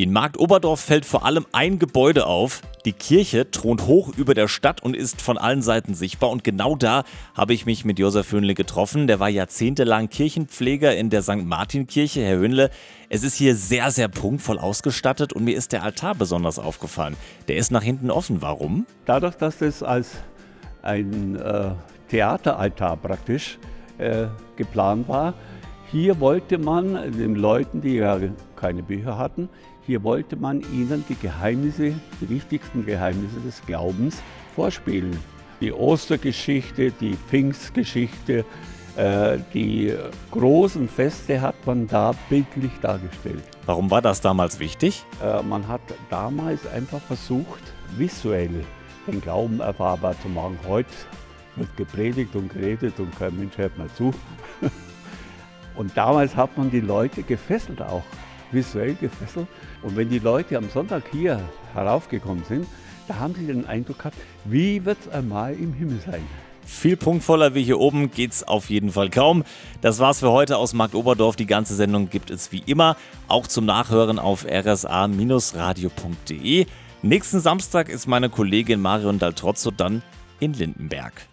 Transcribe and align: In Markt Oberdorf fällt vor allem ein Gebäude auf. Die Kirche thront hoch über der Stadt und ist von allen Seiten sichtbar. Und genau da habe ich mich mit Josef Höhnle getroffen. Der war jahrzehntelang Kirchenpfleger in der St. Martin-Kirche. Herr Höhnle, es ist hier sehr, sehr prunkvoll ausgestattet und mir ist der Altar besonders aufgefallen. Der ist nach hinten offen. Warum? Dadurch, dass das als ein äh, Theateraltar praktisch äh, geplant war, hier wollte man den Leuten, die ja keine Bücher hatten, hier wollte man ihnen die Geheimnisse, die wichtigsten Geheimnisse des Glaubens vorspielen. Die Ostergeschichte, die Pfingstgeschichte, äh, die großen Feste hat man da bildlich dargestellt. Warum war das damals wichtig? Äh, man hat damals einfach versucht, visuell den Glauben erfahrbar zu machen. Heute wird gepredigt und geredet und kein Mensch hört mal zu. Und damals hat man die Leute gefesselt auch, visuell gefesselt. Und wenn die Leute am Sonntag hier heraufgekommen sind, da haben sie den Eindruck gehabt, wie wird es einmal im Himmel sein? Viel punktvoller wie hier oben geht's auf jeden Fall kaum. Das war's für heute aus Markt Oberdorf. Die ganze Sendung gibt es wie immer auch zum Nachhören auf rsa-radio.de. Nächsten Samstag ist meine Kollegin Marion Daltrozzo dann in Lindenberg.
In 0.00 0.12
Markt 0.12 0.38
Oberdorf 0.38 0.78
fällt 0.78 1.04
vor 1.04 1.24
allem 1.24 1.44
ein 1.50 1.80
Gebäude 1.80 2.26
auf. 2.26 2.62
Die 2.84 2.92
Kirche 2.92 3.50
thront 3.50 3.88
hoch 3.88 4.16
über 4.16 4.32
der 4.32 4.46
Stadt 4.46 4.80
und 4.80 4.94
ist 4.94 5.20
von 5.20 5.36
allen 5.36 5.60
Seiten 5.60 5.92
sichtbar. 5.94 6.30
Und 6.30 6.44
genau 6.44 6.76
da 6.76 7.02
habe 7.34 7.52
ich 7.52 7.66
mich 7.66 7.84
mit 7.84 7.98
Josef 7.98 8.30
Höhnle 8.30 8.54
getroffen. 8.54 9.08
Der 9.08 9.18
war 9.18 9.28
jahrzehntelang 9.28 10.08
Kirchenpfleger 10.08 10.94
in 10.94 11.10
der 11.10 11.22
St. 11.22 11.44
Martin-Kirche. 11.44 12.22
Herr 12.24 12.36
Höhnle, 12.36 12.70
es 13.08 13.24
ist 13.24 13.34
hier 13.34 13.56
sehr, 13.56 13.90
sehr 13.90 14.06
prunkvoll 14.06 14.60
ausgestattet 14.60 15.32
und 15.32 15.42
mir 15.42 15.56
ist 15.56 15.72
der 15.72 15.82
Altar 15.82 16.14
besonders 16.14 16.60
aufgefallen. 16.60 17.16
Der 17.48 17.56
ist 17.56 17.72
nach 17.72 17.82
hinten 17.82 18.12
offen. 18.12 18.40
Warum? 18.40 18.86
Dadurch, 19.04 19.34
dass 19.34 19.58
das 19.58 19.82
als 19.82 20.12
ein 20.80 21.34
äh, 21.34 21.72
Theateraltar 22.08 22.98
praktisch 22.98 23.58
äh, 23.98 24.28
geplant 24.54 25.08
war, 25.08 25.34
hier 25.90 26.20
wollte 26.20 26.58
man 26.58 27.12
den 27.12 27.34
Leuten, 27.34 27.80
die 27.80 27.94
ja 27.94 28.18
keine 28.56 28.82
Bücher 28.82 29.16
hatten, 29.16 29.48
hier 29.86 30.02
wollte 30.02 30.36
man 30.36 30.60
ihnen 30.60 31.02
die 31.08 31.14
Geheimnisse, 31.14 31.94
die 32.20 32.28
wichtigsten 32.28 32.84
Geheimnisse 32.84 33.40
des 33.40 33.64
Glaubens 33.64 34.22
vorspielen. 34.54 35.18
Die 35.62 35.72
Ostergeschichte, 35.72 36.92
die 36.92 37.14
Pfingstgeschichte, 37.14 38.44
äh, 38.96 39.38
die 39.54 39.94
großen 40.30 40.88
Feste 40.88 41.40
hat 41.40 41.54
man 41.64 41.86
da 41.86 42.12
bildlich 42.28 42.72
dargestellt. 42.82 43.42
Warum 43.64 43.90
war 43.90 44.02
das 44.02 44.20
damals 44.20 44.60
wichtig? 44.60 45.04
Äh, 45.22 45.42
man 45.42 45.66
hat 45.68 45.80
damals 46.10 46.66
einfach 46.66 47.00
versucht, 47.00 47.62
visuell 47.96 48.64
den 49.06 49.20
Glauben 49.22 49.60
erfahrbar 49.60 50.20
zu 50.20 50.28
machen. 50.28 50.58
Heute 50.68 50.90
wird 51.56 51.76
gepredigt 51.76 52.36
und 52.36 52.52
geredet 52.52 53.00
und 53.00 53.18
kein 53.18 53.36
Mensch 53.38 53.56
hört 53.56 53.76
mal 53.78 53.88
zu. 53.94 54.12
Und 55.78 55.96
damals 55.96 56.36
hat 56.36 56.58
man 56.58 56.70
die 56.72 56.80
Leute 56.80 57.22
gefesselt 57.22 57.80
auch, 57.80 58.02
visuell 58.50 58.94
gefesselt. 58.94 59.46
Und 59.82 59.96
wenn 59.96 60.10
die 60.10 60.18
Leute 60.18 60.58
am 60.58 60.68
Sonntag 60.68 61.04
hier 61.12 61.40
heraufgekommen 61.72 62.42
sind, 62.44 62.66
da 63.06 63.14
haben 63.20 63.34
sie 63.34 63.46
den 63.46 63.64
Eindruck 63.64 63.98
gehabt, 63.98 64.16
wie 64.44 64.84
wird 64.84 64.98
es 65.00 65.08
einmal 65.08 65.54
im 65.54 65.72
Himmel 65.72 66.00
sein? 66.04 66.26
Viel 66.66 66.96
punktvoller 66.96 67.54
wie 67.54 67.62
hier 67.62 67.78
oben 67.78 68.10
geht's 68.10 68.42
auf 68.42 68.68
jeden 68.68 68.90
Fall 68.90 69.08
kaum. 69.08 69.44
Das 69.80 70.00
war's 70.00 70.18
für 70.18 70.32
heute 70.32 70.58
aus 70.58 70.74
Markt 70.74 70.96
Oberdorf. 70.96 71.36
Die 71.36 71.46
ganze 71.46 71.76
Sendung 71.76 72.10
gibt 72.10 72.30
es 72.30 72.50
wie 72.52 72.62
immer 72.66 72.96
auch 73.28 73.46
zum 73.46 73.64
Nachhören 73.64 74.18
auf 74.18 74.44
rsa-radio.de. 74.44 75.06
Nächsten 77.02 77.40
Samstag 77.40 77.88
ist 77.88 78.08
meine 78.08 78.28
Kollegin 78.28 78.82
Marion 78.82 79.20
Daltrozzo 79.20 79.70
dann 79.70 80.02
in 80.40 80.52
Lindenberg. 80.52 81.28